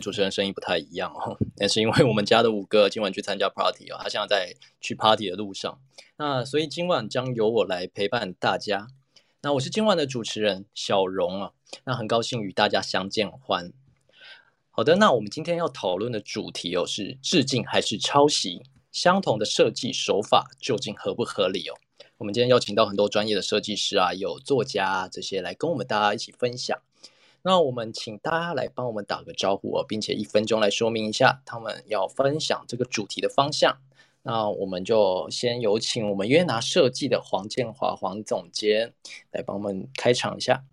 [0.00, 5.78] 主持人声音不太一样哦， 那是因为我们家的五哥今晚去参加 party 哦，他现在在去 party 的路上，
[6.16, 8.88] 那所以今晚将由我来陪伴大家。
[9.42, 11.52] 那我是今晚的主持人小荣啊，
[11.84, 13.72] 那很高兴与大家相见欢。
[14.70, 18.62] 好的，那我们今天要讨论的主题哦是致敬还是抄袭？
[18.92, 21.74] 相同的设计手法究竟合不合理哦？
[22.16, 26.78] 我们今天邀请到很多专业的设计师啊，有作家这些来跟我们大家一起分享。
[27.46, 33.78] 那我们请大家来帮我们打个招呼哦，并且一分钟来说明一下他们要分享这个主题的方向。
[34.24, 38.94] 那我们就先有请我们约拿设计的黄建华黄总监
[39.30, 40.64] 来帮我们开场一下。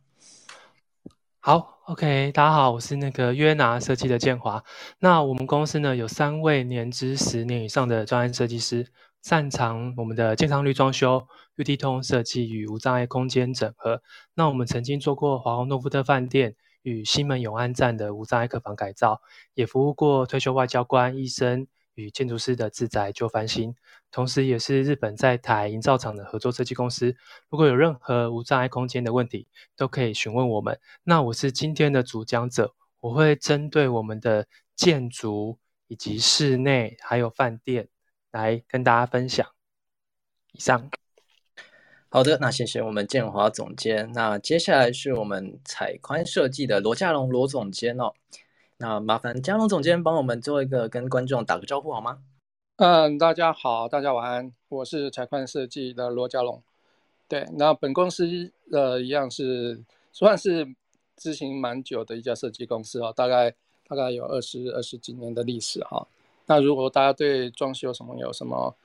[1.40, 4.64] 好，OK，大家好，我是那个约拿设计的建华。
[4.98, 8.88] 那我们公司呢有三位年资十年以上的专业设计师，
[9.24, 11.26] 擅长我们的健康绿装修、
[11.58, 14.04] UT 通设计与无障碍空间整合。
[14.36, 19.22] 那我们曾经做过华宏诺富特饭店与西门永安站的无障碍客房改造，
[19.54, 21.66] 也服务过退休外交官、医生。
[21.96, 23.76] 与建筑师的自宅旧翻新，
[24.10, 27.16] 同时也是日本在台营造厂的合作设计公司。
[27.52, 30.80] 如果有任何无障碍空间的问题，都可以询问我们。
[31.04, 37.90] 那我是今天的主讲者，我会针对我们的建筑以及室内还有饭店
[38.34, 39.48] 来跟大家分享。
[40.52, 40.90] 以上，
[42.10, 44.12] 好的，那谢谢我们建华总监。
[44.14, 48.14] 那接下来是我们彩宽设计的罗家龙罗总监哦。
[48.78, 52.20] 那麻烦嘉龙总监帮我们做一个跟观众打个招呼好吗？
[52.78, 56.62] 嗯，大家好，大家晚安，我是采宽设计的罗家龙。
[57.28, 60.68] 对，那本公司呃一样是算是
[61.16, 63.54] 执行蛮久的一家设计公司哦，大概
[63.88, 66.06] 大概有二十二十几年的历史哈。
[66.46, 68.76] 那如果大家对装修什么有什么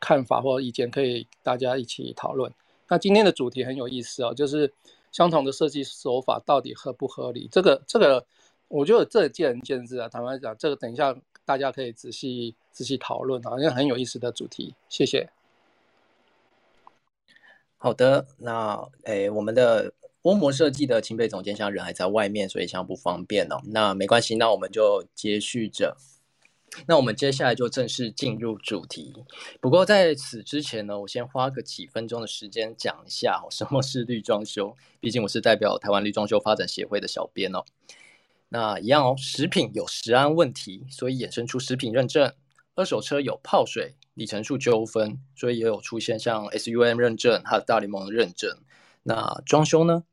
[0.00, 2.52] 看法或意见，可以大家一起讨论。
[2.88, 4.72] 那今天的主题很有意思哦，就是
[5.12, 7.48] 相同的设计手法到底合不合理？
[7.50, 8.26] 这个这个。
[8.68, 11.14] 我觉得这见仁见智啊，坦白讲，这个等一下
[11.44, 14.74] 大家可以仔细仔细讨论啊，因为很有意思的主题。
[14.88, 15.28] 谢谢。
[17.76, 19.92] 好的，那诶，我们的
[20.22, 23.60] 涡膜设计的清北总监现在人还在外面，所以现在不方便哦。
[23.66, 25.96] 那没关系，那我们就接续着。
[26.86, 29.14] 那我们接下来就正式进入主题。
[29.60, 34.76] 不过在此之前呢，我先花个几分钟的时间讲一下哦什么是绿装修。
[35.00, 37.64] 毕竟我是代表台湾绿装修发展协会的小编哦。
[38.48, 42.30] 那一样哦，食品有食安问题，所以衍生出食品认证；
[42.74, 48.58] 二手车有泡水、里程数纠纷，所以也有出现像 SUM 认证还有大联盟认证。
[49.02, 50.04] 那装修呢？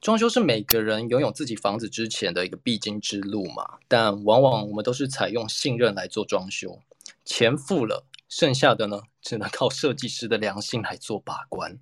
[0.00, 6.80] 装修是每个人拥有自己房子之前的一个必经之路嘛，但往往我们都是采用信任来做装修，
[7.24, 11.78] 钱付了，剩下的呢，只能靠设计师的良心来做把关。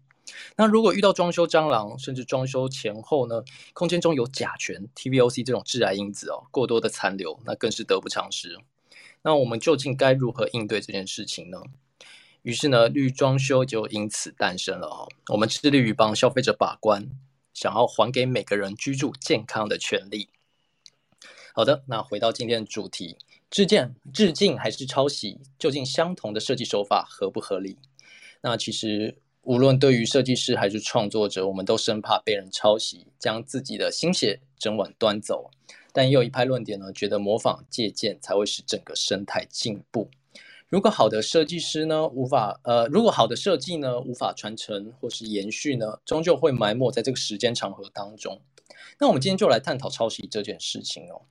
[0.57, 3.43] 那如果遇到装修蟑螂，甚至装修前后呢，
[3.73, 8.59] 空间中有甲醛、TVOC 这种致癌因子哦，过多的残留，那更是得不偿失。
[9.23, 11.59] 那我们究竟该如何应对这件事情呢？
[12.43, 15.09] 于是呢，绿装修就因此诞生了哦。
[15.29, 17.09] 我们致力于帮消费者把关，
[17.55, 20.29] 想要还给每个人居住健康的权利。
[21.55, 23.17] 好的，那回到今天的主题，
[23.49, 25.41] 致敬、致敬还是抄袭？
[25.59, 27.79] 究竟相同的设计手法合不合理？
[28.43, 29.17] 那其实。
[29.47, 35.51] 无论对于设计师还是创作者，我们都生怕被人抄袭，将自己的心血整碗端走。
[35.93, 40.09] 但也有一派论点呢，觉得模仿借鉴才会使整个生态进步。
[40.75, 48.43] 如果好的设计师呢无法呃，如果好的设计呢无法传承或是延续呢，终究会埋没在这个时间长河当中。
[48.99, 51.23] 那我们今天就来探讨抄袭这件事情哦。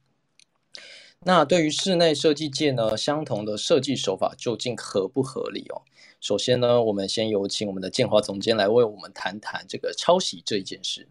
[1.25, 5.81] 那对于室内设计界呢，相同的设计手法究竟合不合理哦？
[6.21, 11.09] 首先呢，我们先有请我们的建华总监来为我们谈谈这个抄袭这一件事。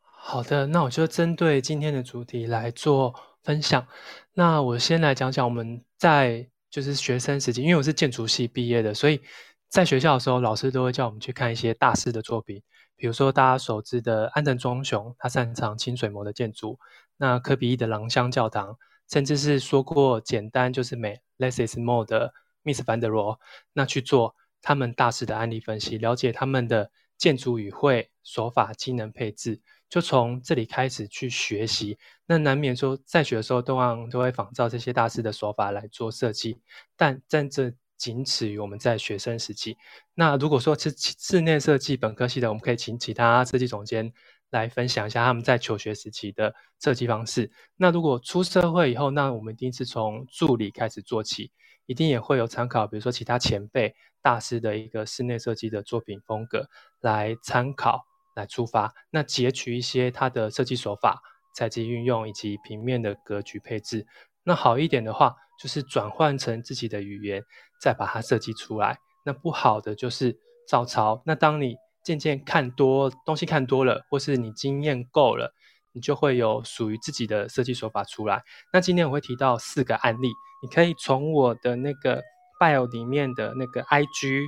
[0.00, 3.86] 好的，那我就针对今天的主题来做分享。
[4.32, 9.20] 那我先来讲讲我们在就是学生时期，因为我是建筑系毕业的，所以
[9.68, 12.62] 在学校的时候，老师都会叫我们去看一些大师的作品，
[12.96, 16.78] 比如说大家熟知的安藤忠雄，他擅长清水模的建筑；
[17.18, 18.78] 那科比一的廊香教堂，
[19.08, 22.32] 甚至是说过简单就是美，less is more 的。
[22.64, 23.38] Miss Vanderroe
[23.72, 29.60] 那去做他们大师的案例分析，了解他们的建筑语汇、手法、机能配置，
[29.92, 31.98] 就从这里开始去学习。
[32.24, 36.58] 那难免说在学的时候，都让都会仿照这些大师的手法来做设计，
[36.96, 39.76] 但但这仅此于我们在学生时期。
[40.14, 44.10] 那如果说是室内设计本科系的，我们可以请其他设计总监
[44.48, 47.50] 来分享一下他们在求学时期的设计方式。
[47.76, 51.52] 那如果出社会以后，那我们一定是从助理开始做起。
[51.86, 56.66] 一定也会有参考，比如说其他前辈大师的一个室内设计的作品风格
[57.00, 61.20] 来参考来出发，那截取一些它的设计手法
[61.54, 64.06] 采集运用以及平面的格局配置。
[64.44, 67.42] 那好一点的话，就是转换成自己的语言，
[67.80, 68.98] 再把它设计出来。
[69.24, 70.36] 那不好的就是
[70.66, 71.22] 照抄。
[71.24, 75.54] 那当你渐渐看多东西看多了，或是你经验够了，
[75.92, 78.42] 你就会有属于自己的设计手法出来。
[78.72, 80.28] 那今天我会提到四个案例，
[80.62, 82.20] 你可以从我的那个
[82.58, 84.42] bio 里面的那个 IG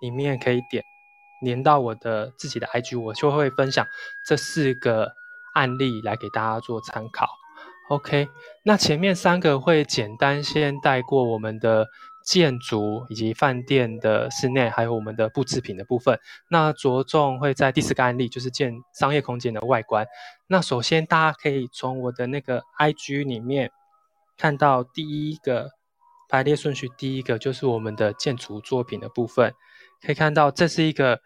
[0.00, 0.84] 里面可以点
[1.40, 3.86] 连到我的自己的 IG，我就会分享
[4.24, 5.12] 这四个
[5.54, 7.26] 案例来给大家做参考。
[7.88, 8.28] OK，
[8.64, 11.88] 那前面三个会简单先带过我们的。
[12.22, 16.20] 建筑以及饭店的室内，还有我们的布制品的部分，
[16.50, 20.06] 那着重会在第四个案例，就是建商业空间的外观。
[20.46, 23.72] 那首先大家可以从我的那个 IG 里面
[24.36, 25.70] 看到第一个
[26.28, 29.54] 排列顺序，第一个就是我们的建筑作品的部分，
[30.00, 31.20] 可以看到这是一个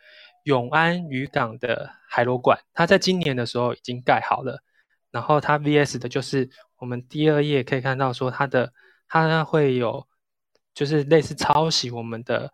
[0.44, 4.62] 永安渔港的海螺馆，它在今年的时候已经盖好了。
[5.10, 6.48] 然后它 VS 的就是
[6.78, 8.72] 我们第二页可以看到说它的
[9.08, 10.06] 它会有。
[10.74, 12.52] 就是类似抄袭我们的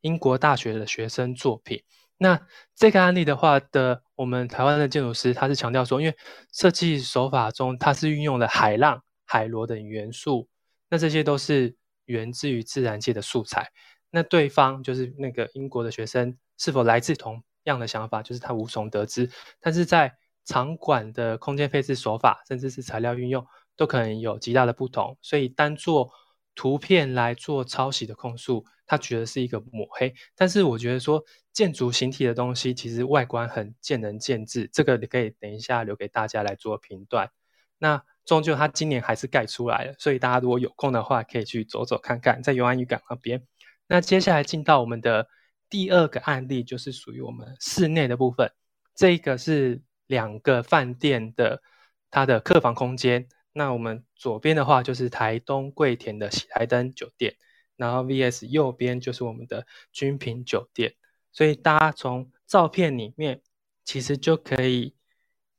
[0.00, 1.80] 英国大学的学生作品。
[2.18, 6.16] 那这个案例的话的，我们台湾的建筑师他是强调说，因为
[6.52, 10.48] 设计手法中它是运用了海浪、海螺等元素，
[10.88, 11.76] 那这些都是
[12.06, 13.70] 源自于自然界的素材。
[14.10, 19.30] 那对方就是那个英国的学生是否来自同样的想法，就是他无从得知。
[19.60, 20.14] 但是在
[20.44, 23.46] 场馆的空间配置手法，甚至是材料运用，
[23.76, 25.16] 都可能有极大的不同。
[25.22, 26.10] 所以单做
[26.54, 30.12] 图片来做抄袭的控诉，他觉得是一个抹黑。
[30.34, 31.22] 但是我觉得说
[31.52, 37.30] 建筑形体的东西，其实外观很见仁见智，这个你可以等一下留给大家来做评断。
[37.78, 43.42] 那终究他今年还是盖出来了，所以大家如果有空的话，可以去走走看看，在永安渔港那边。
[43.90, 45.28] 那接下来进到我们的
[45.68, 48.52] 第二个案例，就是属于我们室内的部分。
[48.94, 51.60] 这个是两个饭店的
[52.08, 53.26] 它的客房空间。
[53.52, 57.34] 那我们左边的话就是台东桂田的喜来登酒店，
[57.74, 60.94] 然后 VS 右边就是我们的君品酒店，
[61.32, 63.42] 所以大家从照片里面
[63.84, 64.94] 其实就可以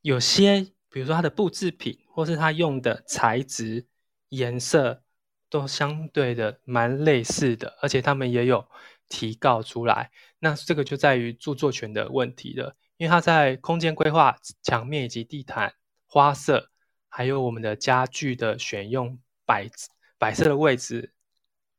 [0.02, 3.86] 有些，比如说它的布制品或是它用的材质、
[4.30, 5.04] 颜色
[5.52, 8.68] 都相对的蛮类似的，而且他们也有
[9.08, 10.10] 提告出来。
[10.40, 15.76] 那这个就在于著作权的问题了，因为它在空间规划、墙面以及地毯
[16.08, 16.72] 花色。
[17.14, 19.70] 还有我们的家具的选用摆
[20.18, 21.12] 摆设的位置，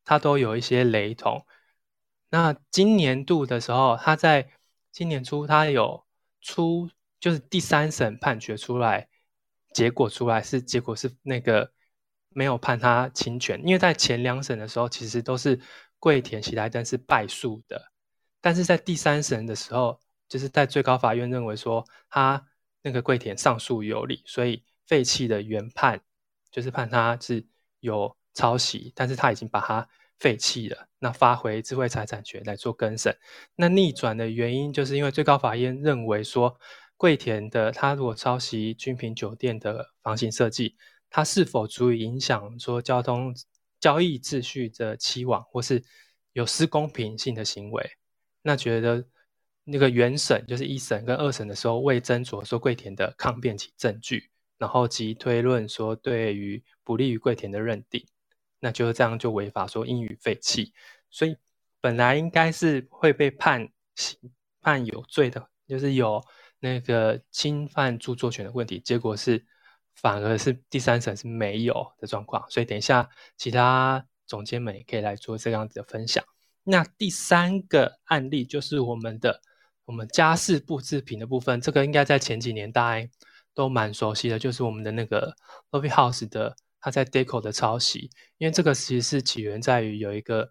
[0.04, 1.46] 它都有一些雷同。
[2.28, 4.50] 那今年度的时候，他在
[4.90, 6.04] 今年初，他有
[6.42, 9.08] 出就是第三审判决出来，
[9.72, 11.72] 结果出来是结果是那个
[12.34, 15.60] 没有判他侵权，因为在前两审的时候，其实都是
[15.98, 17.80] 桂田喜来登是败诉的，
[18.40, 22.46] 但是在第三审的时候，就是在最高法院认为说他
[22.82, 24.62] 那个桂田上诉有理，所以。
[24.84, 25.98] 废弃的原判
[26.50, 27.46] 就是判他是
[27.80, 29.88] 有抄袭，但是他已经把它
[30.18, 33.16] 废弃了，那发回智慧财产权来做更审。
[33.54, 36.58] 那逆转的原因就是因为最高法院认为说，
[36.96, 40.76] 桂田的他如果抄袭君品酒店的房型设计，
[41.14, 43.34] 它是否足以影响说交通
[43.78, 45.84] 交易秩序的期望，或是
[46.32, 47.90] 有失公平性的行为？
[48.40, 49.04] 那觉得
[49.62, 54.30] 那个原审就是一审跟二审的时候未斟酌说桂田的抗辩起证据。
[54.56, 58.06] 然后即推论说，对于不利于桂田的认定，
[58.60, 60.72] 那就是这样就违法说应予废弃。
[61.10, 61.36] 所以
[61.80, 64.18] 本来应该是会被判刑
[64.60, 66.24] 判有罪的，就是有
[66.60, 68.80] 那个侵犯著作权的问题。
[68.80, 69.44] 结果是
[69.94, 72.44] 反而是第三层是没有的状况。
[72.48, 76.24] 所以等一下其他总监们也可以来做这样子的分享。
[76.64, 79.40] 那第三个案例就是我们的
[79.84, 83.08] 我们家饰布置品的部分，这个应该在前几年大家。
[83.54, 85.36] 都蛮熟悉的，就是我们的那个
[85.72, 88.08] Lofi House 的，它在 Deco 的抄袭，
[88.38, 90.50] 因为这个其实是起源在于有一个，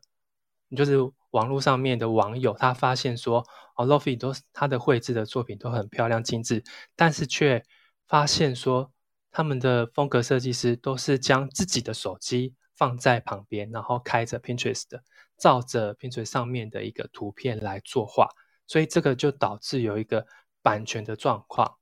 [0.78, 0.98] 就是
[1.32, 3.44] 网络上面的网友，他发现说，
[3.76, 6.64] 哦，Lofi 都他的绘制的作品都很漂亮精致，
[6.96, 7.66] 但是却
[8.08, 8.92] 发现说，
[9.32, 15.00] 他们的风格设计师都是将自己的手机放在旁边，然后开着 Pinterest，
[15.38, 18.28] 照着 Pinterest 上面的一个图片来作画，
[18.68, 20.28] 所以这个就导致有一个
[20.62, 21.78] 版权的状况。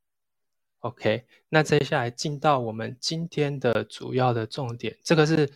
[0.81, 5.51] OK，那接下来进到我们今天的主要的重点，这个是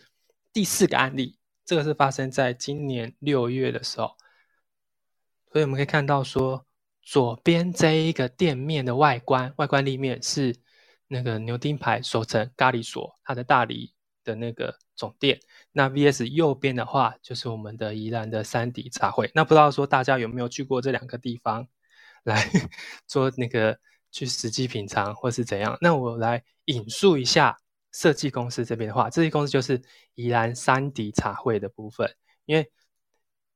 [0.52, 4.16] 第四个案例，这个是发生在今年六月的时候，
[5.52, 6.66] 所以我们可以看到说，
[7.00, 10.54] 左边这一个店面的外观，外观立面是
[11.08, 13.94] 那个牛丁牌首城咖喱所，它的大理
[14.24, 15.38] 的那个总店，
[15.72, 21.66] 那 VS 右边的话就是我们的宜兰的三底茶会，那不知道说大家有没有去过这两个地方
[22.22, 22.42] 来
[23.06, 23.78] 做那个。
[24.14, 25.76] 去实际品尝或是怎样。
[25.80, 27.58] 那我来引述一下
[27.90, 29.82] 设计公司这边的话，设计公司就是
[30.14, 32.08] 宜兰三迪茶会的部分，
[32.44, 32.70] 因为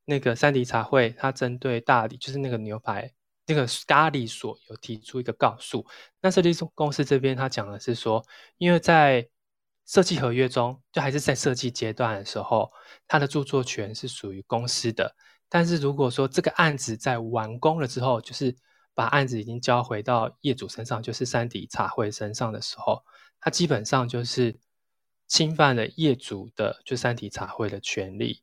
[0.05, 3.13] 那个三迪茶会它针对大理就是那个牛排
[3.49, 5.85] 那个咖喱所有提出一个告诉。
[6.21, 8.25] 那设计公司这边他讲的是说，
[8.59, 9.27] 因为在
[9.87, 12.71] 设计合约中，就还是在设计阶段的时候，
[13.07, 15.17] 它的著作权是属于公司的。
[15.49, 18.55] 但是如果说这个案子在完工了之后，就是
[18.93, 23.03] 把案子已经交回到业主身上，就是三底茶会身上的时候，
[23.41, 24.59] 它基本上就是
[25.27, 28.43] 侵犯了业主的就三底茶会的权利。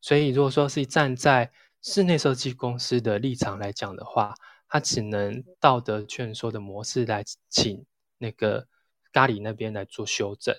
[0.00, 4.34] 所以如果说是站在室内设计公司的立场来讲的话，
[4.68, 7.84] 他只能道德劝说的模式来请
[8.18, 8.66] 那个
[9.12, 10.54] 咖喱那边来做修正。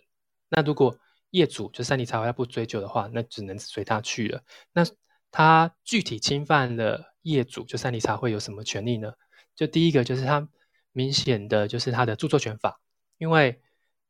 [0.49, 0.97] 那如果
[1.29, 4.43] 业主就三里茶会他不追究的话，那只能随他去了。
[4.73, 4.83] 那
[5.29, 9.13] 他具体侵犯了业主就三里茶会有什么权利呢？
[9.55, 10.49] 就第一个就是他
[10.91, 12.81] 明显的就是他的著作权法，
[13.17, 13.61] 因为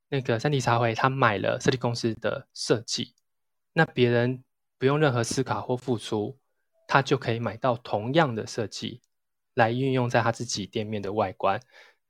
[0.09, 3.13] 那个三里茶会他买了设计公司的设计，
[3.73, 4.43] 那别人
[4.79, 6.39] 不用任何思考或付出，
[6.91, 9.01] 他就可以买到同样的设计
[9.53, 11.59] 来运用在他自己店面的外观。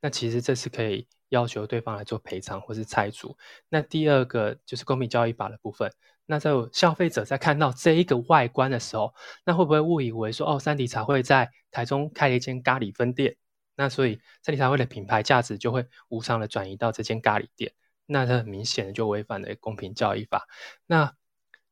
[0.00, 1.06] 那其实这是可以。
[1.32, 3.34] 要求对方来做赔偿或是拆除。
[3.70, 5.90] 那第二个就是公平交易法的部分。
[6.26, 9.14] 那在消费者在看到这一个外观的时候，
[9.46, 13.34] 那会不会误以为说，哦，三迪茶会在台中开了一间咖喱分店，
[13.76, 17.72] 那所以三迪茶会的品牌价值就会无偿的转移到这间咖喱店？
[18.04, 20.46] 那它很明显的就违反了公平交易法。
[20.86, 21.14] 那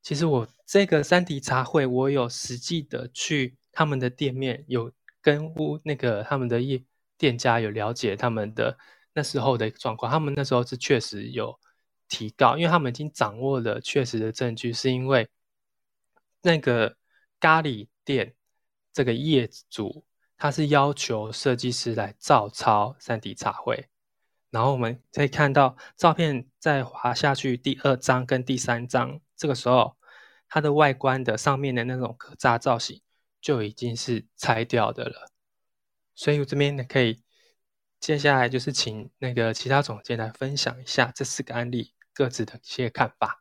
[0.02, 6.82] 其实我这个三迪茶会，我有实际的去他们的店面，有跟屋那个他们的业
[7.18, 8.78] 店家有了解他们的。
[9.12, 11.58] 那时候的状况，他们那时候是确实有
[12.08, 15.28] 提告，因为他们已经掌握了确实的证据，是因为
[16.42, 16.96] 那个
[17.40, 18.36] 咖喱店
[18.92, 20.04] 这个业主
[20.36, 23.88] 他是要求设计师来照抄三 D 茶会，
[24.50, 29.96] 然后我们可以看到照片再滑下去第二张跟第三张，这个时候
[30.48, 33.00] 它的外观的上面的那种可炸造型
[33.40, 35.30] 就已经是拆掉的了，
[36.14, 37.22] 所以我这边呢可以。
[38.00, 43.39] 接下来就是请那个其他总监来分享一下这四个案例各自的一些看法。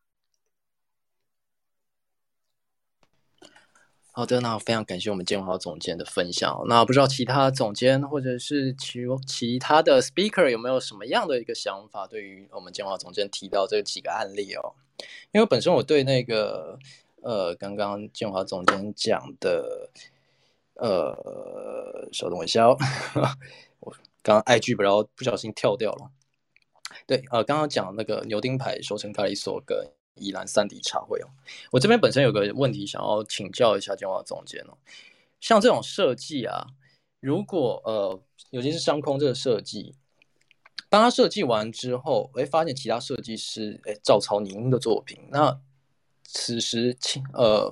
[4.20, 6.62] 好的，那非常感谢我们建华总监的分享。
[6.68, 12.06] 那不知道其他总监或者是其其他的 speaker 有没有什么样的一个想法？
[12.06, 14.76] 对于我们建华总监提到这几个案例哦，
[15.32, 16.78] 因为本身我对那个
[17.22, 19.90] 呃刚刚建华总监讲的
[20.74, 22.78] 呃，稍等我一下哦。
[24.22, 26.12] 刚刚 IG 不知道不小心跳掉了，
[27.08, 29.78] 对，呃，刚刚讲那个牛丁牌收成咖喱索跟
[30.20, 31.28] 宜兰三底茶会哦，
[31.72, 34.78] 我这边本身有个问题想要请教一下建华总监哦，
[35.40, 36.68] 像这种设计啊，
[37.20, 38.22] 如果呃，
[38.52, 39.96] 尤其是商空这个设计，
[40.90, 45.60] 当他设计完之后，哎，发现其他设计师哎照抄您的作品，那
[46.24, 47.72] 此时请呃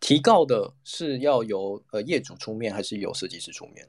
[0.00, 3.86] 提告的是要由呃业主出面，还是由设计师出面？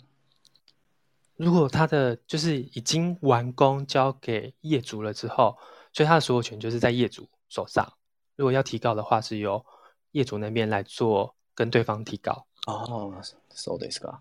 [1.35, 5.55] 如果他的就是已经完工交给业主了之后，
[5.93, 7.93] 所以他的所有权就是在业主手上。
[8.35, 9.65] 如果要提告的话，是由
[10.11, 12.47] 业主那边来做跟对方提告。
[12.65, 14.19] 哦，so this 个。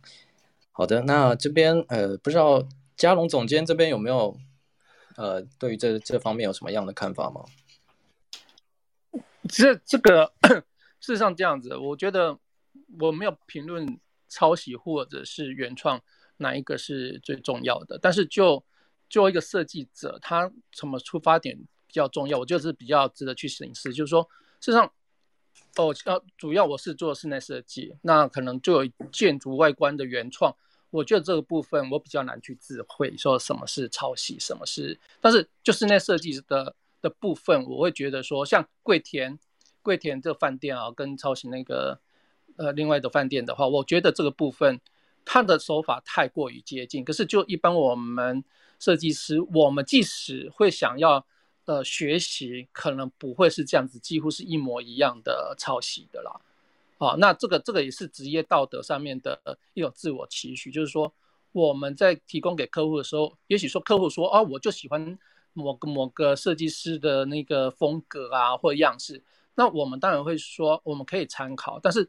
[0.73, 2.67] 好的，那这边呃，不知道
[2.97, 4.37] 嘉龙总监这边有没有
[5.17, 7.45] 呃，对于这这方面有什么样的看法吗？
[9.49, 10.33] 这这个
[11.01, 12.39] 事实上这样子，我觉得
[13.01, 16.03] 我没有评论抄袭或者是原创。
[16.39, 17.99] 哪一个是最重要的？
[17.99, 18.63] 但是就
[19.09, 21.67] 作为一个设计者，他什么出发点比
[21.97, 22.39] 较重要？
[22.39, 23.93] 我就是比较值得去审视。
[23.93, 24.23] 就是说，
[24.61, 24.87] 事实上，
[25.77, 30.55] 哦，呃，主要我是做室内设计，那可能就有建筑外观的原创。
[30.91, 34.99] 我觉得这个部分我比较难去智慧，说什么是抄袭，什么是。
[35.21, 39.39] 但是就室内设计的的部分，我会觉得说，像桂田
[39.83, 42.01] 桂田这饭店啊，跟抄袭那个
[42.57, 44.81] 呃另外的饭店的话，我觉得这个部分。
[45.29, 48.45] 他的手法太过于接近，可是就一般我们
[48.79, 51.27] 设计师，我们即使会想要
[51.67, 56.41] 呃学习，可能不会是这样子，几乎是一模一样的抄袭的啦。
[56.99, 59.39] 啊，那这个这个也是职业道德上面的
[59.75, 61.13] 一种自我期许，就是说
[61.53, 65.19] 我们在提供给客户的时候，也许说客户说啊，我就喜欢
[65.53, 69.23] 某个某个设计师的那个风格啊或样式，
[69.55, 72.09] 那我们当然会说我们可以参考，但是。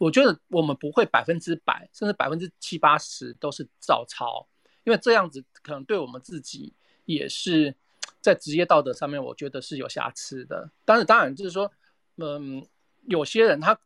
[0.00, 4.44] 我觉得我们不会百分之百，甚至百分之七八十都是照抄，
[4.82, 6.72] 因为这样子可能对我们自己
[7.04, 7.72] 也是
[8.24, 10.70] 在职业道德上面，我觉得是有瑕疵的。
[10.86, 11.70] 但是当然就是说，
[12.16, 12.66] 嗯，
[13.06, 13.78] 有些人他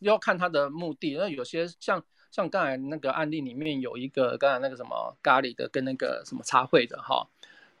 [0.00, 7.28] 要看他的目的，那有些像像刚才那个案例里面有一个刚才那个什么咖喱的跟那个什么茶会的哈，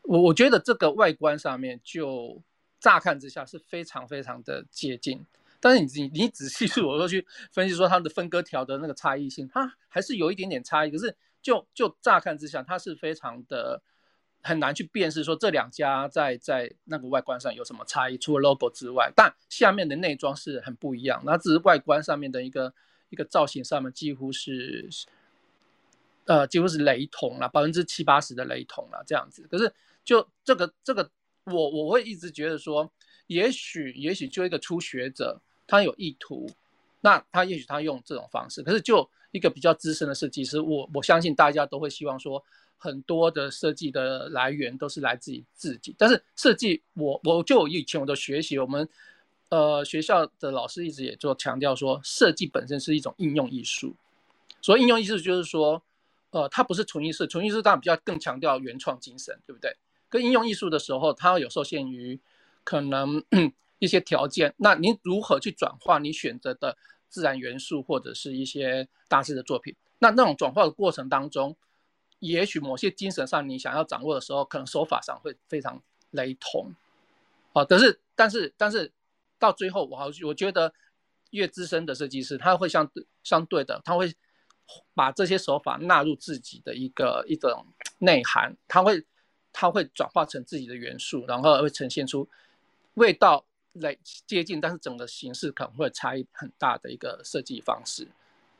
[0.02, 2.40] 我我觉得这个外观上面就
[2.78, 5.26] 乍看之下是非常非常的接近，
[5.58, 13.82] 但是你你你仔细我说去分析说它的分割条的那个差异性，它还是有一点点差异，可是就就乍看之下它是非常的。
[14.46, 21.22] 很难去辨识说这两家在在那个外观上有什么差异，除了 logo 之外，但下面的内装是很不一样。
[21.24, 22.74] 那只是外观上面的一个
[23.08, 24.86] 一个造型上面几乎是，
[26.26, 29.48] 呃，几乎是雷同了，百分之七八十的雷同了这样子。
[29.50, 29.72] 可是
[30.04, 31.10] 就这个这个，
[31.44, 32.92] 我我会一直觉得说，
[33.28, 36.50] 也许也许就一个初学者他有意图，
[37.00, 38.62] 那他也许他用这种方式。
[38.62, 42.44] 可是就一个比较资深的设计师，我我相信大家都会希望说。
[42.76, 48.86] 很多的设计的来源都是来自于自己，但是设计我我就以前我的学习，我们
[49.48, 53.94] 呃学校的老师一直也做强调说，设计本身是一种应用艺术。
[54.60, 55.82] 所以应用艺术就是说，
[56.30, 59.74] 呃，它不是纯艺术，纯艺术当然比较更强调原创精神，对不对？
[60.10, 62.20] 跟应用艺术的时候，它有受限于
[62.64, 63.22] 可能
[63.78, 66.76] 一些条件，那您如何去转化你选择的
[67.08, 69.74] 自然元素或者是一些大师的作品？
[70.00, 71.56] 那那种转化的过程当中。
[72.20, 76.74] 也许某些精神上你想要掌握的时候，可能手法上会非常雷同，
[77.52, 78.90] 啊，但是但是但是
[79.38, 80.72] 到最后，我好我觉得
[81.30, 84.14] 越资深的设计师，他会相对相对的，他会
[84.94, 87.66] 把这些手法纳入自己的一个一种
[87.98, 89.04] 内涵，他会
[89.52, 92.26] 他会转化成自己的元素，然后会呈现出
[92.94, 98.08] 味道来接近，但是整个形式可能会差异很大的一个设计方式。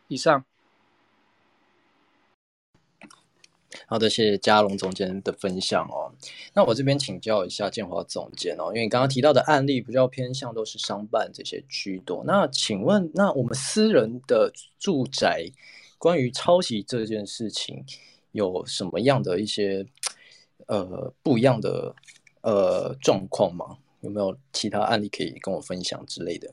[0.09, 0.45] 以上。
[3.87, 6.13] 好的，谢谢嘉龙总监的分享哦。
[6.55, 12.23] 那我这边请教一下建华总监哦，因为你刚刚提到的案例比较偏向都是商办这些居多。
[12.25, 15.51] 那请问，那我们私人的住宅
[15.99, 17.85] 关于抄袭这件事情
[18.33, 19.85] 有什么样的一些
[20.67, 21.95] 呃不一样的
[22.43, 23.79] 呃状况吗？
[24.01, 26.49] 有没有其他案例可以跟我分享之类的？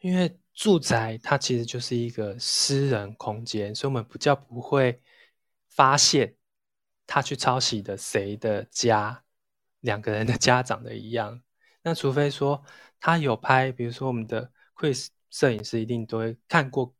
[0.00, 4.98] 因为住宅它其实就是一个私人空间，所以我们比较不会。
[5.76, 6.36] 发现
[7.06, 9.22] 他去抄袭的谁的家，
[9.80, 11.42] 两个人的家长的一样，
[11.84, 12.64] 那除非说
[12.98, 16.94] 他有拍，比如说我们的 Chris 摄影师一定都会看过，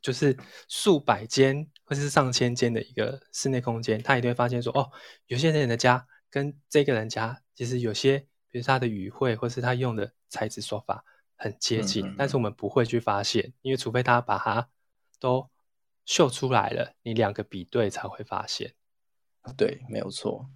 [0.00, 0.34] 就是
[0.66, 4.90] 数百间或是上千间的一个室内空间，他一定会发现说，哦，
[5.26, 8.18] 有些人的家跟这个人家其实有些，
[8.50, 11.04] 比如他的语汇或是他用的材质手法
[11.36, 14.70] 很接近，但是我们不会去发现，因为除非他把它
[15.20, 15.50] 都。
[16.04, 18.74] 秀出来了，你两个比对才会发现。
[19.56, 20.48] 对，没有错。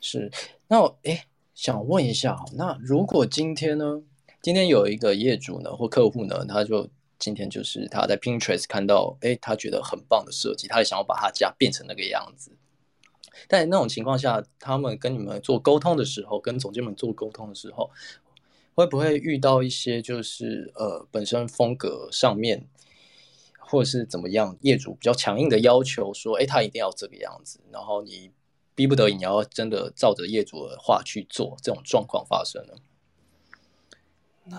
[0.00, 0.30] 是，
[0.68, 4.02] 那我哎，想问一下，那如果今天呢？
[4.42, 12.52] 今天有一个业主呢，或客户呢，他就今天就是他在 Pinterest 看到，哎，他觉得很棒的设计，他也想要把他家变成那个样子。
[13.48, 17.90] 但那种情况下，他们跟你们做沟通的时候，跟总监们做沟通的时候，
[18.74, 22.68] 会不会遇到一些就是呃，本身风格上面？
[23.68, 28.30] 或者是怎么样，业主比较强硬的要求说，哎，他一定要这个样子，然后你
[28.74, 32.78] 逼不得已，你要真的照着业主的话去做，这种状况发生了。
[34.44, 34.56] 那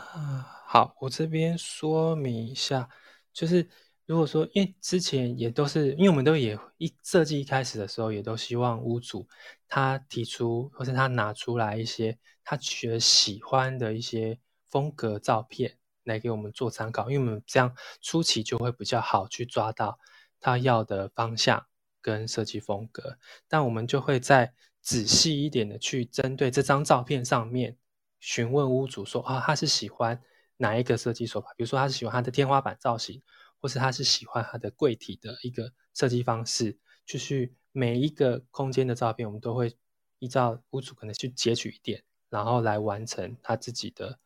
[0.66, 2.90] 好，我这边说明一下，
[3.32, 3.70] 就是
[4.06, 9.28] 如果说，因为之前也都是，因为我们都也一设计一开始的时候，也都希望屋主
[9.70, 15.78] 他提出，或者他拿出来一些他觉得喜欢的一些风格照片。
[16.08, 20.00] 来给我们做参考，因为我们这样初期就会比较好去抓到
[20.40, 21.68] 他要的方向
[22.02, 23.18] 跟设计风格。
[23.48, 27.78] 但我们就会再仔细一点的去针对这张照片上面
[28.20, 30.22] 询问屋主说啊，他是喜欢
[30.56, 31.54] 哪一个设计手法？
[31.58, 33.22] 比如说他是喜欢他的天花板造型，
[33.60, 36.80] 或是他是喜欢他的柜体的一个设计方式。
[37.06, 39.78] 就是每一个空间的照片，我们都会
[40.20, 44.20] 依照屋主可能去截取一点，然后来完成他自己的。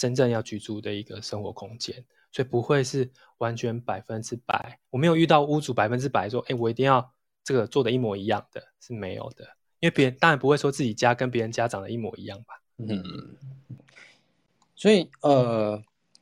[0.00, 1.94] 真正要居住的一个生活空间，
[2.32, 4.80] 所以不会是完全百分之百。
[4.88, 7.12] 我没有遇到屋主百分之百说：“哎，我一定要
[7.44, 9.44] 这个做的一模一样的，是没有的。”
[9.78, 12.62] 因为别人当然不会说自己家跟别人家长得一模一样吧。
[12.78, 13.36] 嗯，
[14.74, 15.76] 所以呃，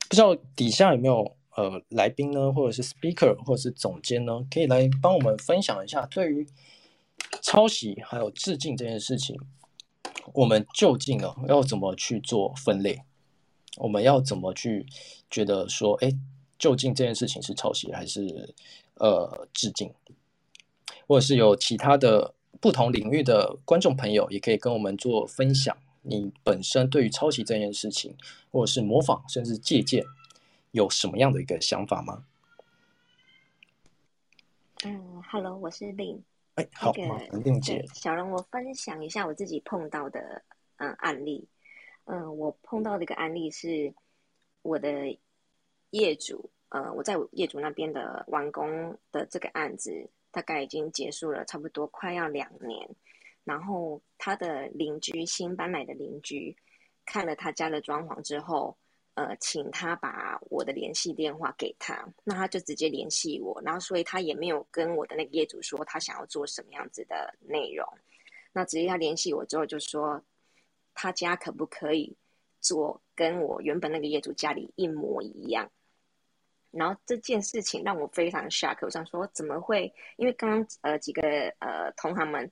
[0.09, 6.45] 不知道底下有没有呃来宾呢，或者是 speaker，或者是总监呢，可以来帮我们分享一下对于
[7.41, 9.39] 抄袭还有致敬这件事情，
[10.35, 13.05] 我们究竟呢要怎么去做分类？
[13.79, 14.85] 我们要怎么去
[15.31, 16.11] 觉得说，哎，
[16.59, 18.55] 究竟这件事情是抄袭还是
[18.95, 19.93] 呃致敬？
[21.07, 25.77] 或者是有其他的不同领域的观众朋友，也可以跟我们做分享。
[26.03, 28.15] 你本身对于抄袭这件事情，
[28.51, 30.05] 或者是模仿，甚至借鉴，
[30.73, 32.25] 有什么样的一个想法吗？
[34.85, 36.23] 嗯，Hello，我是令。
[36.55, 36.93] 哎，好，
[37.45, 37.85] 令姐。
[37.95, 40.43] 小龙，我分享一下我自己碰到的
[40.77, 41.47] 嗯案例。
[42.11, 43.93] 嗯，我碰到的一个案例是
[44.63, 45.15] 我的
[45.91, 52.89] 业主，呃，我在业主那边的完工的这个案子，大概已经结束了，差不多快要两年。
[53.45, 56.57] 然后他的邻居新搬来的邻居
[57.05, 58.75] 看了他家的装潢之后，
[59.13, 67.87] 呃，请他把我的联系电话给他，那他就直接联系我，然后所以他也没有跟我的那个业主说他想要做什么样子的内容，
[68.51, 70.23] 那直接他联系我之后就说
[70.99, 72.17] 他家可不可以
[72.61, 75.71] 做跟我原本那个业主家里一模一样，
[76.73, 79.93] 然后这件事情让我非常 shock，我想说怎么会？
[80.17, 81.23] 因为刚刚呃几个
[81.61, 82.51] 呃同行们。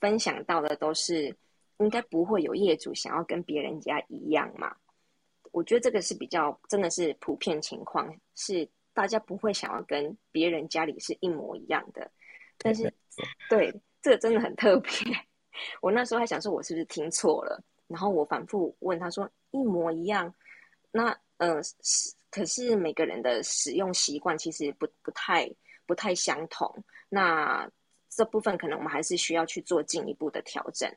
[0.00, 1.36] 分享到的都是
[1.76, 4.74] 应该不会有业主想要跟别人家一样嘛？
[5.52, 12.10] 我觉得这个是比较真的是普遍情况，是大家不会想要跟别人家里是一模一样的。
[12.56, 12.90] 但是，
[13.50, 14.90] 对这个真的很特别。
[15.82, 17.62] 我那时候还想说，我是不是听错了？
[17.86, 20.32] 然后我反复问他说：“一模一样？”
[20.92, 25.50] 那呃，是可是每个人的使用习惯其实不不太
[25.86, 26.72] 不太相同。
[27.08, 27.68] 那
[28.08, 30.88] 这部分可能我们还是需要去做进一步的调整。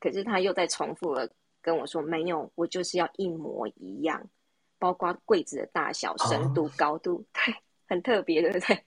[0.00, 1.28] 可是他又在重复了
[1.60, 4.26] 跟我说：“没有，我就是要一模一样，
[4.78, 7.54] 包括柜子的大小、深度、高度， 对，
[7.88, 8.84] 很特别，对不对？”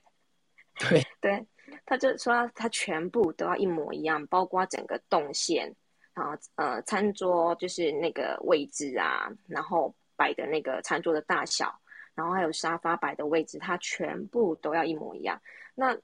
[0.80, 1.46] 对 对，
[1.86, 5.74] 他就说他全部都要一模一样，包括整个动线
[6.14, 11.74] 啊，呃，餐桌就是那个位置啊，然后摆的那个餐桌的大小，
[12.14, 15.40] 然后还有沙发摆的位置，他全部都要一模一样。
[15.74, 15.96] 那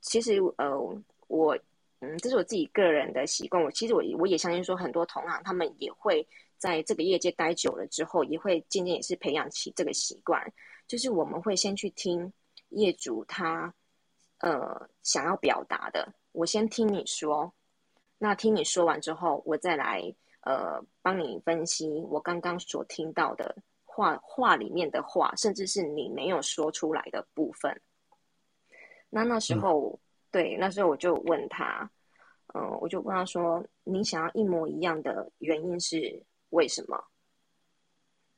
[0.00, 0.78] 其实，呃，
[1.28, 1.58] 我，
[2.00, 3.62] 嗯，这是我自己个人的习惯。
[3.62, 6.26] 我其实我我也相信说，很多同行他们也会
[6.58, 10.52] 在这个业界待久了之后，也会渐渐也是培养起这个习惯。
[10.86, 12.30] 就是我们会先去听
[12.68, 13.72] 业主他，
[14.44, 16.06] 呃，想要表达的。
[16.32, 17.50] 我先听你说，
[18.18, 20.02] 那听你说完之后，我再来，
[20.42, 27.80] 呃，帮你分析我刚刚所听到的话话里面的话，甚至是你没有说出来的部分。
[29.08, 29.98] 那那时候，
[30.30, 31.90] 对，那时候我就问他，
[32.52, 37.02] 嗯，我就问他说：“你想要一模一样的原因是为什么？”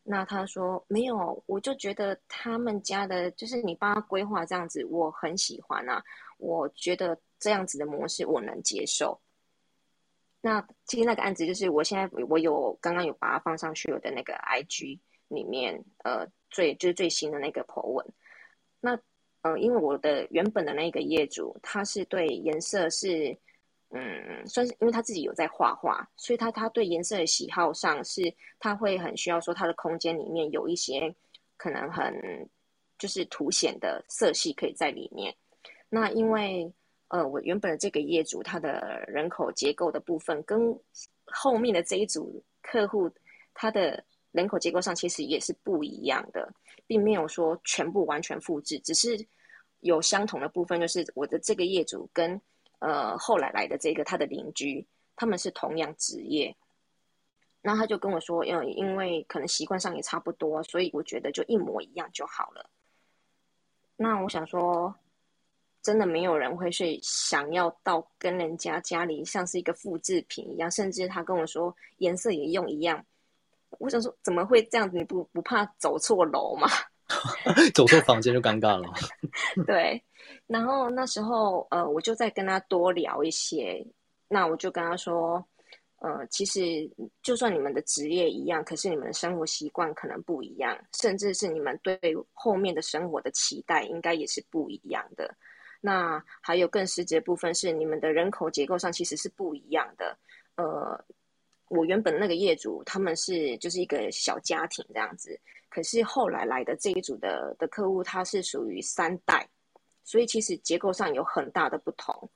[0.09, 6.03] 那他说：“没有，我就觉得他们家的，就是你帮他规划这样子，我很喜欢啊，
[6.39, 9.21] 我觉得这样子的模式我能接受。”
[10.41, 18.07] 那其实那个案子就是我现在我有刚刚有把它放上去我的那个 IG 里面，呃，最就是最新的那个 po 文，
[18.81, 18.99] 那。
[19.43, 23.39] 呃，因为我的原本的那个业主，他是对颜色是，
[23.91, 31.15] 嗯，算是因为他自己有在画画，所以他他对颜色的喜好上是，他会很需要说他的空间里面有一些
[31.57, 32.15] 可能很
[32.99, 35.35] 就是凸显的色系可以在里面。
[35.89, 36.71] 那因为
[37.09, 40.77] 呃，我原本的这个业主他的人口结构的部分跟
[41.27, 43.11] 后面的这一组客户
[43.55, 46.53] 他的人口结构上其实也是不一样的，
[46.87, 49.27] 并没有说全部完全复制，只是。
[49.81, 52.41] 有相同的部分，就是我的这个业主跟
[52.79, 54.87] 呃后来来的这个他的邻居，
[55.17, 56.55] 他们是同样职业，
[57.63, 62.69] 然后他就跟我说，因因为可能习惯上也差不多，所以我觉得就一模一样就好了。
[63.97, 64.95] 那我想说，
[65.83, 73.05] 真的没有人会去想要到跟人家家里像是一个复制品一样，甚至他跟我说颜色也用一样，
[73.79, 74.99] 我想说怎么会这样子？
[74.99, 76.69] 你不不怕走错楼吗？
[77.75, 78.93] 走错房间就尴尬了。
[79.67, 80.03] 对，
[80.47, 83.87] 然后那时候呃，我就在跟他多聊一些。
[84.29, 85.45] 那我就跟他说，
[86.01, 86.61] 呃，其实
[87.23, 91.97] 就算你们的职业一样，可是你们的生活习惯可能不一样，甚至是你们对
[92.33, 95.33] 后面的生活的期待应该也是不一样的。
[95.81, 100.19] 那还有更实际的部分是，你们的人口结构上其实是不一样的。
[100.57, 101.01] 呃，
[101.69, 105.39] 我原本那个业主他们是就是一个小家庭这样子。
[105.77, 109.47] 可是后来来的这一组的的客户，他是属于三代，
[110.05, 112.31] 所以其实结构上有很大的不同。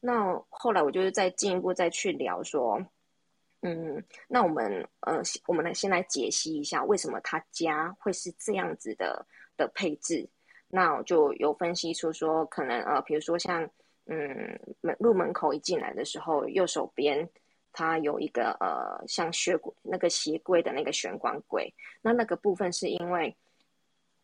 [0.00, 2.78] 那后来我就是再进一步再去聊说，
[3.62, 9.24] 嗯，那我们呃，我们来先来解析一下为什么他家会是这样子的
[9.56, 10.28] 的配置。
[10.68, 13.62] 那我就有分析出说，可能呃，比如说像
[14.04, 17.26] 嗯门入门口一进来的时候，右手边。
[17.72, 23.36] 它有一个呃，像血柜那个鞋柜的那个玄关柜，那那个部分是因为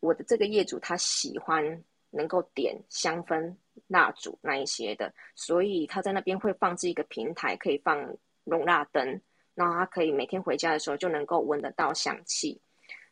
[0.00, 3.54] 我的这个业主他喜欢能够点香氛
[3.86, 9.20] 蜡烛那一些的，所以他在那边会放置一个平台，可以放容蜡灯，
[9.54, 12.60] 然后他可以每天回家的时候就能够闻得到香气。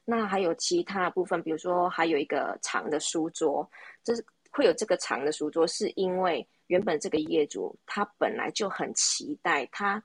[0.04, 3.68] 那还有其他部分，比如说还有一个长的书桌，
[4.02, 10.02] 这是会有这个长的书桌，是因为原本这个业主他本来就很期待，他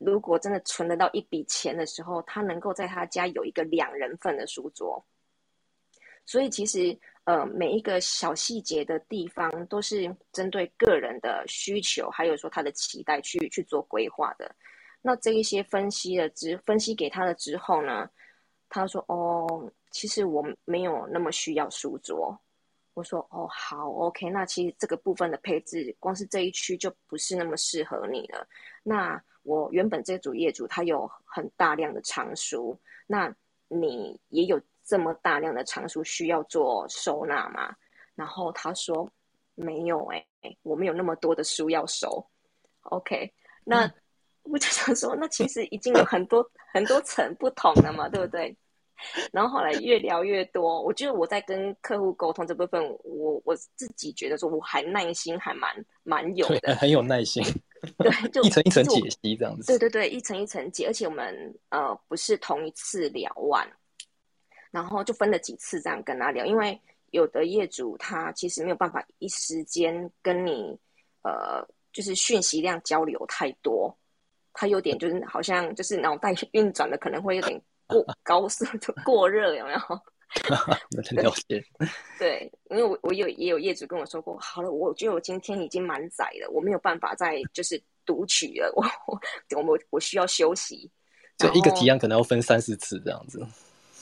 [0.00, 5.04] 如果真的存得到一笔钱的时候，他能够在他家有一个两人份的书桌。
[6.26, 14.54] 所以其实呃每一个小细节的地方都是针对个人的需求，还有说他的期待去去做规划的。
[15.02, 18.08] 那这一些分析了之分析给他了之后呢，
[18.68, 22.38] 他说哦，其实我没有那么需要书桌。
[22.94, 28.46] 我说哦好，OK，那其实这个部分的配置，光是这一区就不是那么适合你了。
[28.82, 33.34] 那我原本这组业主他有很大量的藏书，那
[33.68, 37.74] 你也有这么大量的藏书需要做收纳吗？
[38.14, 39.10] 然后他说
[39.54, 40.24] 没有哎，
[40.62, 42.24] 我没有那么多的书要收。
[42.82, 43.32] OK，
[43.64, 43.90] 那
[44.42, 48.56] 我就想说，那其实已经有很多很多层不同了嘛，对不对？
[49.32, 55.70] 然后后来越聊越多，我觉得我在跟客户沟通这部分，我我自己觉得说我还耐心还蛮
[56.02, 57.42] 蛮有的，很有耐心。
[57.98, 59.66] 对， 就一层一层解析这样子。
[59.66, 63.66] 对对对，一层一层解，而且我们呃不是同一次聊完，
[64.70, 70.78] 然后就分了几次这样跟他聊，因为有的业主他其实没有办法一时间跟你
[71.22, 73.96] 呃就是讯息量交流太多，
[74.52, 77.60] 他有点就是好像就是脑袋 运转的可能会有点。
[77.90, 79.80] 过高速就过热有没有？
[81.22, 81.64] 了解。
[82.18, 88.84] 对，因为我我有也有业主跟我说过，好了，我觉得我今天已经蛮窄了，我没有办法再就是读取了，我
[89.56, 90.90] 我我我需要休息。
[91.38, 93.44] 就一个提案可能要分三四次这样子。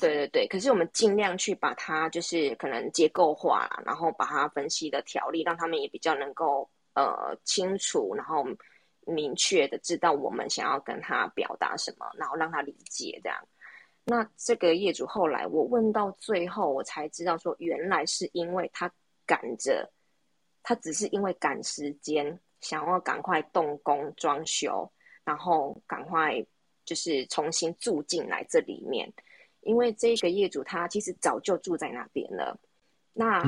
[0.00, 8.44] 对对对，可是我们尽量去把它就是可能结构化，然后把它分析的条例，让他们也比较能够呃清楚，然后
[9.06, 13.38] 明确的知道我们想要跟他表达什么，然后让他理解这样。
[14.10, 18.90] 那这个业主后来我问到最后，我才知道说，原来是因为他
[19.26, 19.86] 赶着，
[20.62, 24.90] 他只是因为赶时间，想要赶快动工装修，
[25.24, 26.42] 然后赶快
[26.86, 29.12] 就是重新住进来这里面。
[29.60, 32.58] 因为这个业主他其实早就住在那边了，
[33.12, 33.42] 那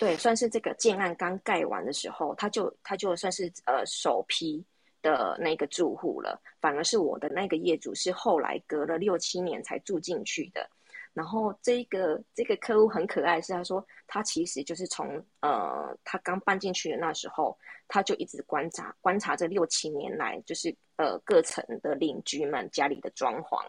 [0.00, 4.64] 对，算是这个建案刚盖完的时候，他就他就算是呃首批。
[5.06, 10.68] 的那个住户了，反而是我的那个业主是后来隔了六七年才住进去的。
[11.14, 23.64] 然后这个这个客户很可爱，是他说他其实就是从呃他刚搬进去的那时候，他就一直观察观察这六七年来，就是呃各层的邻居们家里的装潢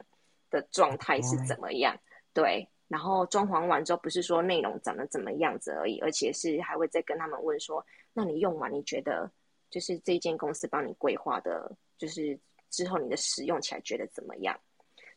[0.49, 1.95] 的状态是怎么样。
[2.33, 9.31] 对，然后装潢完之后，不是说内容长得怎么样子而已，而且是还会再跟他们问说，那你用完你觉得？
[9.69, 14.57] 就是这间公司帮你规划的，就是之后你的使用起来觉得怎么样？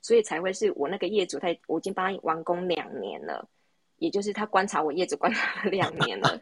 [0.02, 3.48] 所以才会是我那个业主，他我已经帮他完工两年了，
[3.96, 6.40] 也就是他观察我业主观察了两年了。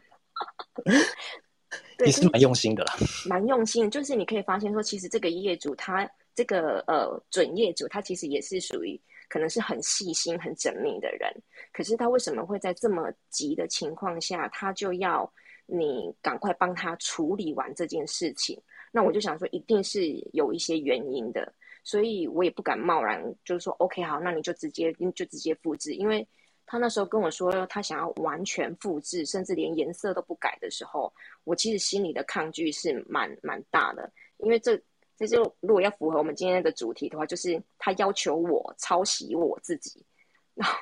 [1.99, 2.93] 也是蛮用心的啦，
[3.27, 3.91] 蛮用心。
[3.91, 11.29] 就是你可以发现说，其实这个业主他这个呃准业主，他其实也是属于可能是很细心、很缜密的人。
[11.73, 15.31] 可是他为什么会在这么急的情况下，他就要？
[15.71, 18.59] 你赶快帮他处理完这件事情，
[18.91, 21.53] 那我就想说，一定是有一些原因的，
[21.83, 26.27] 所以我也不敢贸然就是说，OK，好，那你就直接就直接复制，因为
[26.65, 34.79] 他那时候跟我说他想要完全复制，甚至连颜色都不改的时候，我其实心里的抗拒是蛮蛮大的，因为这
[35.17, 40.03] 这就如果要符合我们今天的主题的话，就是他要求我抄袭我自己，
[40.55, 40.77] 然后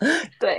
[0.40, 0.58] 对？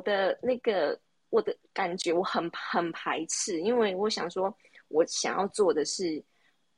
[0.00, 4.52] 我的那个我的感觉我很很排斥，因为我想说，
[4.88, 6.24] 我想要做的是，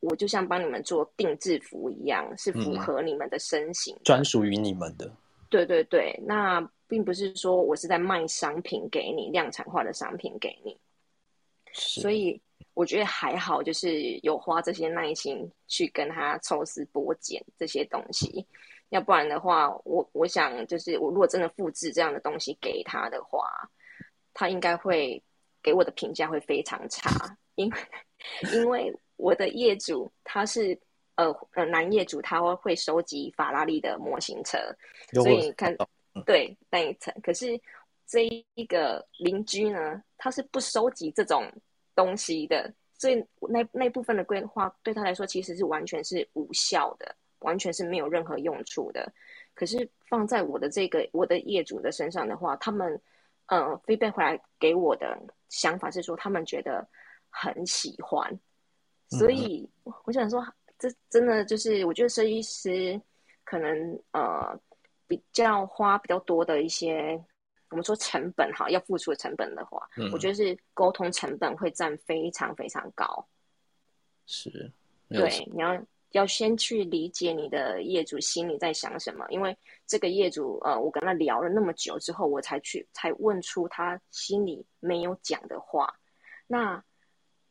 [0.00, 5.08] 我就像帮你们做定制服一样，是符合你们的身形，专属于你们的。
[5.48, 10.76] 对对对，那并不是说我是在卖商品给你，量产化的商品给你。
[11.72, 12.40] 所以
[12.74, 18.44] 我觉得还好，就是有花这些耐心去跟他抽丝剥茧这些东西。
[18.92, 23.48] 要不然的话，我我想就是我如果真的复制这样的东西给他的话，
[24.34, 25.20] 他应该会
[25.62, 27.10] 给我的评价会非常差，
[27.54, 27.78] 因为
[28.52, 30.78] 因为我的业主他是
[31.14, 34.58] 呃呃男业主，他会收集法拉利的模型车，
[35.14, 35.74] 所以你看
[36.26, 37.58] 对那一层，可是
[38.06, 41.50] 这一个邻居呢，他是不收集这种
[41.94, 47.16] 东西的，所以那那部分的规划对他来说其实是完全是无效的。
[47.42, 49.12] 完全是没有任何用处的。
[49.54, 53.00] 可是放在我的这个我的业主的身上的话，他们
[53.46, 56.88] 嗯，feedback 回来给我的想法是说，他们觉得
[57.28, 58.38] 很喜欢。
[59.08, 59.68] 所以
[60.04, 60.42] 我想说，
[60.78, 62.98] 这真的就是我觉得设计师
[63.44, 64.58] 可能呃
[65.06, 67.22] 比较花比较多的一些
[67.68, 73.28] 我们说成本哈，要付出的成本的话，嗯我觉得是沟通成本会占非常非常高。
[74.24, 74.72] 是，
[75.10, 75.74] 对，你要
[76.12, 85.92] 要先去理解你的业主心里在想什么，因为这个业主呃，我跟他聊了那么久之后，我才去才问出他心里没有讲的话。
[86.46, 86.82] 那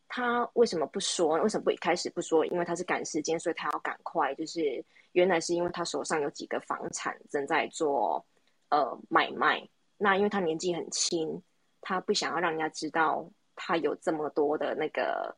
[0.07, 1.41] 他为什么不说？
[1.41, 2.45] 为什么不一开始不说？
[2.45, 4.35] 因为他是赶时间，所以他要赶快。
[4.35, 8.23] 就是原来是因为他手上有几个房产正在做
[8.69, 11.41] 呃买卖，那因为他年纪很轻，
[11.79, 15.35] 他不想要让人家知道他有这么多的那个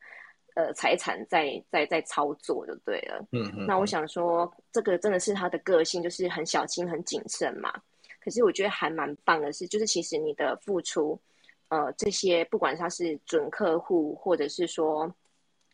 [0.54, 3.24] 呃财产在在在操作，就对了。
[3.32, 7.72] 嗯嗯，那我想说，这个真的是他的个性，就是很小心、很谨慎嘛。
[8.20, 11.20] 可是我觉得还蛮棒的是，就是其实你的付出，
[11.68, 15.12] 呃，这些不管他是准客户，或者是说，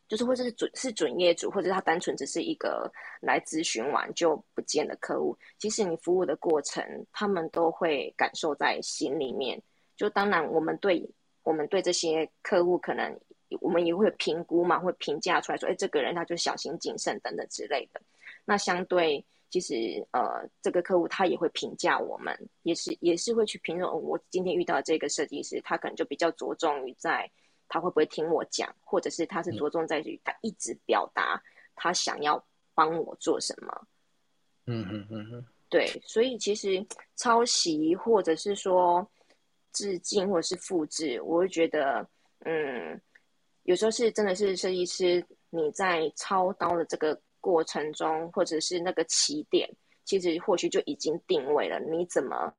[0.09, 2.91] 就是或者是准是准业主，或者他单纯只是一个
[3.21, 9.63] 来咨询完就不见的客户，其实你服务的过程，他们都会感受在心里面。
[9.97, 11.09] 就当然，我们对
[11.45, 13.17] 我们对这些客户可能
[13.61, 18.01] 我们也会评估嘛，会评价出来说，哎，这个人他就小心谨慎等等之类的。
[18.45, 19.75] 那相对，其实
[20.13, 27.31] 呃，这个客户他也会评价我们，也是也是会去评论、哦我今天遇到的这个设计师，他可能就比较着重于在
[27.69, 31.41] 他会不会听我讲，或者是他是着重在于他一直表达
[31.75, 32.43] 他想要
[32.75, 33.87] 帮我做什么。
[34.67, 36.85] 嗯嗯嗯嗯，对，所以其实
[37.17, 39.07] 抄袭或者是说
[39.73, 42.07] 致敬或者是复制，我会觉得，
[42.41, 43.01] 嗯，
[43.71, 49.71] 有时候是真的是设计师你在操刀的这个过程中，或者是那个起点，
[50.05, 52.53] 其实或许就已经定位了你怎么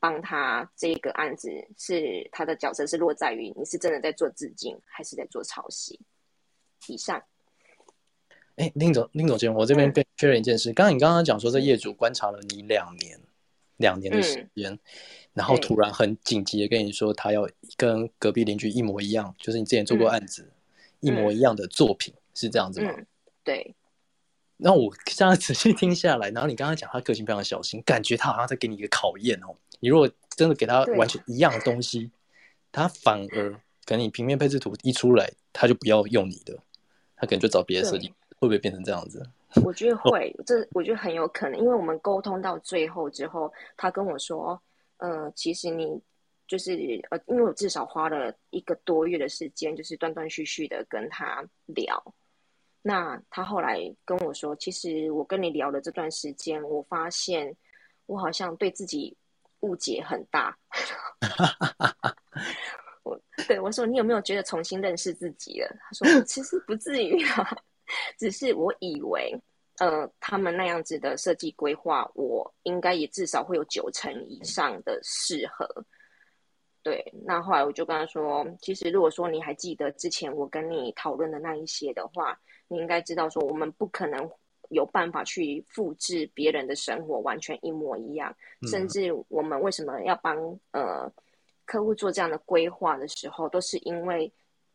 [0.00, 6.00] 帮他这个案子是他的角色是落在于你是真的在做致敬，还是在做抄袭。
[6.88, 7.22] 以上，
[8.56, 10.72] 哎，林总，林总监，我这边确认一件事。
[10.72, 13.20] 刚刚你刚刚讲说，这业主观察了你两年，
[13.82, 14.78] 两年的时间，
[15.34, 20.50] 然后突然很紧急的跟你说，他要跟隔壁邻居一模一样，就是你之前做过嗯案子、
[21.00, 22.90] 一模一样的作品，是这样子吗？
[22.96, 23.06] 嗯，
[23.44, 23.74] 对，
[24.56, 29.54] 那我这样仔细听下来，然后你刚刚讲他个性非常小心，感觉他好像在给你一个考验哦。
[29.80, 32.10] 你如果真的给他完全一样的东西，
[32.70, 33.50] 他反而
[33.84, 36.56] 可能你平面配置图一出来，他就不要用你的，
[37.16, 39.26] 他可能就找别的设计，会不会变成这样子？
[39.64, 44.60] 我觉得会，这我觉得很有可能，因为我们沟通到最后之后，他跟我说，
[44.98, 46.00] 呃，其实你
[46.46, 46.72] 就是
[47.10, 52.02] 呃，因为我至少花了一个多月的时间，就是断断续续的跟他聊。
[52.80, 57.56] 那他后来跟我说，其实我跟你聊的这段时间，我发现
[58.06, 59.16] 我好像对自己
[59.60, 60.58] 误解很大。
[63.04, 67.56] 我对我说：“你有没有觉得重新认识自己了？”他说：“其实不至于啊，
[68.18, 69.34] 只是我以为，
[69.78, 75.66] 呃，他们那样子的设计规划，我应该也至少会有九成以上的适合。”
[76.82, 84.30] 对，那后来我就跟他说：“其实如果说你还记得之前我跟你讨论的那一些的话，你应该知道说我们不可能。”
[84.70, 88.34] 有办法去复制别人的生活，完全一模一样。
[88.62, 90.34] 嗯甚至我们为什么要帮
[90.70, 91.12] 呃
[91.66, 94.32] 客户做这样的规划的时候，都是因为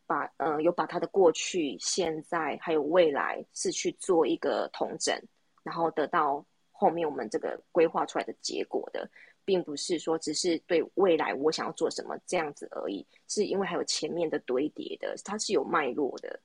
[0.08, 5.16] 把呃有把他的过去、现在还有未来是去做一个统整，
[5.62, 9.08] 然后得到后面我们这个规划出来的结果的，
[9.44, 16.40] 并不是说只是对未来我想要做什么这样子而已，是因为还有前面的堆叠的，它是有脉络的。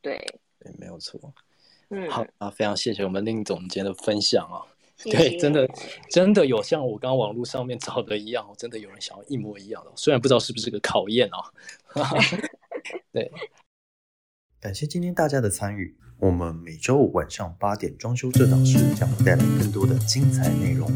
[0.00, 0.16] 对，
[0.58, 1.20] 对，没有错。
[1.90, 4.64] 嗯，好啊，非常谢谢我们令总监的分享啊。
[4.96, 5.68] 谢对，真的
[6.10, 11.52] 真的有像我刚刚网络上面找的一样，真的有人想要一模一样的，虽然不知道是不是个考验啊。
[13.12, 13.30] 对，
[14.60, 15.96] 感谢今天大家的参与。
[16.18, 20.88] 我们每周五晚上八点装修这档事将会带来更多的精彩内容。